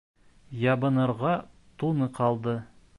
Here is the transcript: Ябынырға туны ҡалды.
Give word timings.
Ябынырға 0.61 1.35
туны 1.83 2.13
ҡалды. 2.19 2.61